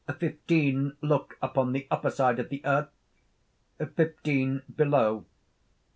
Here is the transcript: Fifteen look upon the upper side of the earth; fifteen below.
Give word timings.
Fifteen 0.19 0.93
look 1.01 1.37
upon 1.43 1.73
the 1.73 1.85
upper 1.91 2.09
side 2.09 2.39
of 2.39 2.49
the 2.49 2.63
earth; 2.65 2.89
fifteen 3.95 4.63
below. 4.75 5.25